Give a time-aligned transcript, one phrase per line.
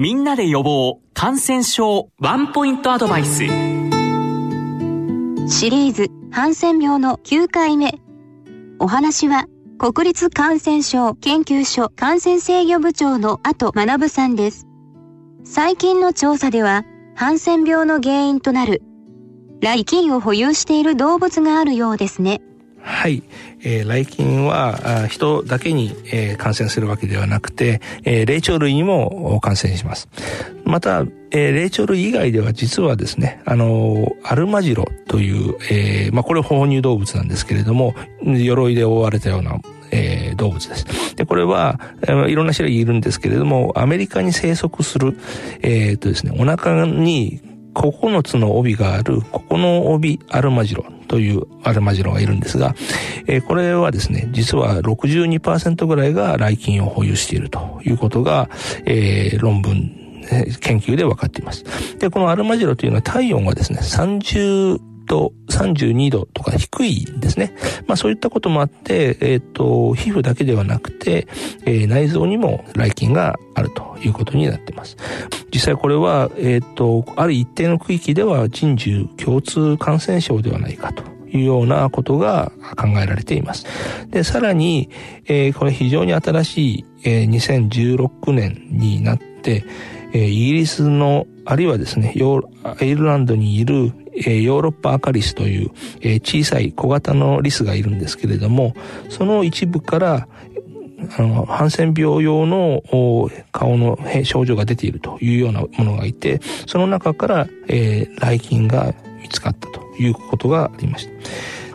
[0.00, 3.38] みんなで予防感染症ワンポイントアドバイス。
[3.38, 3.48] シ
[5.70, 7.98] リーズハンセン病の9回目。
[8.78, 14.68] お話は国立感染症研究所感染制御部長の後学さんです。
[15.42, 16.84] 最近の調査では、
[17.16, 18.82] ハンセン病の原因となる、
[19.60, 22.40] 来菌を保有している動物があるようですね。
[22.80, 23.22] はい、
[23.60, 30.08] えー、来菌は人だけに、えー、感染するわけではなくて、えー、霊長類にも感染します。
[30.64, 31.00] また、
[31.30, 39.58] えー、霊長類以外では実はですね、あのアルマジロという、えー、まあこれ哺乳動物なんですけれども、鎧で覆われたような
[39.90, 41.16] えー、動物です。
[41.16, 45.18] で、これは、えー、いろんな種類いるんですけれども、アメリカに生息する、
[45.62, 47.40] えー、とですね、お腹に
[47.74, 52.74] 9つの帯がある、ここの帯アルマジロというアルマジロがいるんですが、
[53.26, 58.48] えー、これはですね、実は62%ぐらいが来菌を保有しているということが、
[58.84, 59.94] えー、論文、
[60.60, 61.64] 研究で分かっています。
[61.98, 67.54] で、このアルマジロというのは体温がですね、30度、32度とか低いですね。
[67.86, 71.26] まあそういったこともあって、えっ、ー、と、皮膚だけではなくて、
[71.64, 74.96] えー、内臓にも来菌があるということになっています。
[75.52, 81.18] 実際これは、えっ、ー、と、ある一定の区域では人獣共通感染症ではないかと。
[81.30, 83.66] いうようなことが考えられています。
[84.10, 84.88] で、さらに、
[85.26, 89.64] えー、これ非常に新しい、えー、2016年になって、
[90.12, 95.70] えー、イギリスの、あるいはですね、ヨーアイルランドにいる、ヨーロッパアカリスという、
[96.22, 98.74] 小さい小型のリスがいるんですけれども、
[99.08, 100.28] その一部から、
[101.16, 102.82] あの、ハンセン病用の
[103.52, 111.12] 顔の症状が出ているというようなものがいて、その中から、えー、来菌が見つかったということがありました。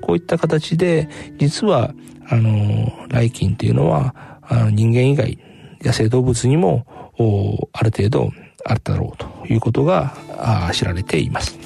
[0.00, 1.94] こういった形で、実は、
[2.28, 5.38] あの、来菌っていうのは、あの人間以外、
[5.82, 6.86] 野生動物にも、
[7.72, 8.30] ある程度
[8.64, 10.14] あっただろうということが
[10.72, 11.58] 知られています。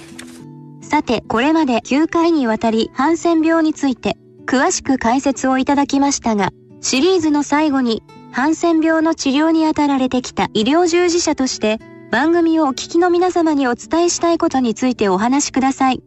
[0.83, 6.51] さて、これまで9回にわたりハンセン病について詳しく解説をいただきましたが、
[6.85, 11.79] シリーズの最後にハンセン病の治療に当たられてきた医療従事者として
[12.11, 16.03] 番組をお聞きの皆様にお伝えしたいことについてお話しください。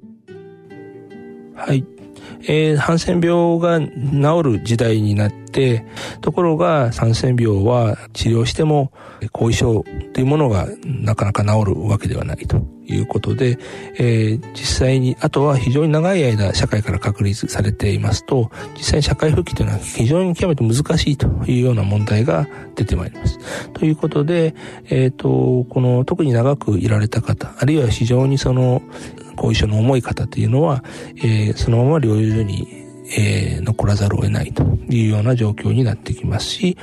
[1.55, 1.83] はい。
[2.43, 5.33] えー、ハンセン病が治る時代になっ、
[6.22, 8.91] ところがハンセン病は治療しても
[9.31, 13.58] 後遺症というものがなかなか治るわけではないということで、
[13.96, 23.40] えー、実際に、あとは非常に長い間社会から確立されていますと、実際に社会復帰というのは非常に極めて難しいというような問題が出てまいります。
[23.74, 24.56] ということで、
[24.90, 28.81] えっ、ー、と、この特に長くいられた方、あるいは非常にその
[29.35, 30.84] 後遺症の重い方というのは、
[31.18, 32.86] えー、そのまま療養所に
[33.18, 36.78] えー、残らざるを得ないというような状況になってきますし、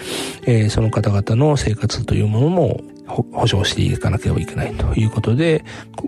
[0.46, 5.64] えー、その方々の生活というものも保障していかなければいけないということで、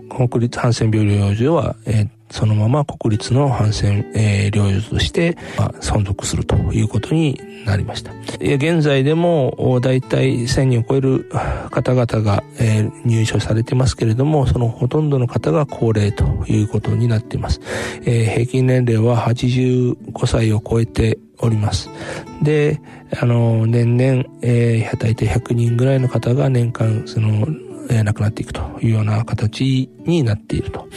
[0.09, 8.11] 国立ハンセン病療養所は、えー、そのまま国立のハンセン、えー、療養として、まあ、存続するということになりました。
[8.39, 11.29] 現在でも、だいたい1000人を超える
[11.71, 17.61] 方々が、えー、入所されてますけれども、そのほとんどの方が高齢ということになっています。
[18.05, 21.89] えー、平均年齢は85歳を超えております。
[22.41, 22.81] で、
[23.19, 27.47] あの、年々、えー、大体100人ぐらいの方が年間、その、
[27.89, 30.87] えー、亡くなっていくというような形になっていると。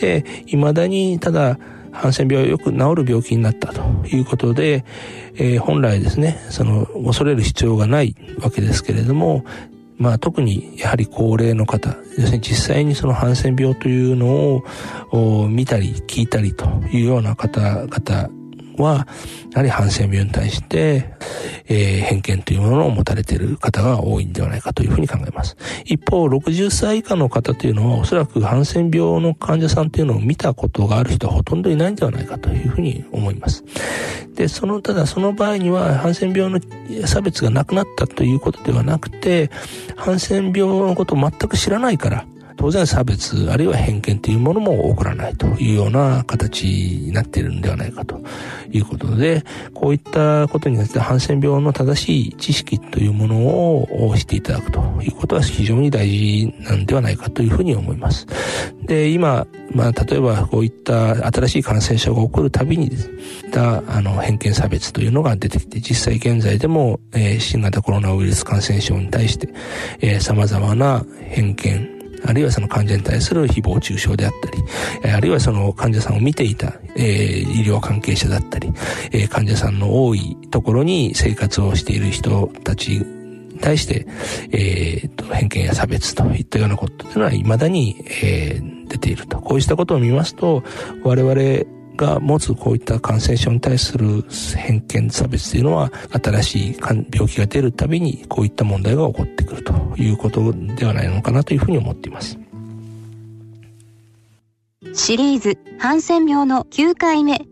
[0.00, 1.58] で、未だに、ただ、
[1.90, 4.84] ハンセン病はよく治る病気になったということで、
[5.36, 9.44] えー、本来ですね、その、恐れる必要がないわけですけれども、
[9.98, 14.62] まあ特にやはり高齢の方、要するに実際にそのハンセン病というの
[15.10, 18.30] を見たり聞いたりというような方々
[18.82, 19.06] は、
[19.52, 21.12] やはりハンセン病に対して、
[21.66, 25.56] えー、偏見というものを持たれている方が多いんではないかというふうに考えます。
[25.84, 33.64] 一方、60歳以下の方というのは、おそらくハンセン病の患者さんというのを見たことがある人はほとんどいないんではないかというふうに思います。
[34.34, 36.60] で、その、ただその場合には、ハンセン病の
[37.06, 39.50] 差別がなくなったということではなくて、
[39.96, 42.24] ハンセン病のことを全く知らないから、
[42.58, 48.20] 当然差別あるいは偏見というものも起こらないというような形になっているんではないかと
[48.70, 49.44] いうことで、
[49.74, 53.36] こういったことによってハンセン病の正しい知識というもの
[54.08, 58.26] をしていただくということは非常に大事なんではないかというふうに思います。
[58.82, 63.18] で、今、まあ、例えばこういった新しい感染症が起こるたびにですね、
[63.54, 69.48] あの偏見差別というのが出てきて、実際現在でも、えー、新型コロナウイルス感染症に対して、
[70.00, 78.72] えー、様々な偏見、あるいはその患者に対する誹謗中傷であったり、あるいはその患者さんを見ていた、えー、医療関係者だったり、
[79.12, 83.04] えー、患者さんの多いところに生活をしている人たち
[83.60, 84.06] 対して、
[84.52, 89.38] えー、と偏見や差別といったようなことというのは未だに、えー、出ていると。
[89.40, 90.62] こうしたことを見ますと、
[91.02, 94.24] 我々が持つこういった感染症に対する
[94.56, 95.92] 偏見差別というのは
[96.22, 102.38] 新しい病気が出るたびにこういった問題が起こってくるということではないのかなというふうに思っています。
[104.94, 107.42] シリーズハンセン病の9回目。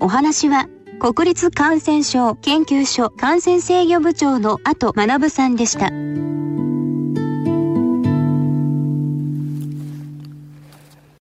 [0.00, 0.68] お話は
[1.00, 5.90] 国立感染症研究所感染制御部長の後学さんでした。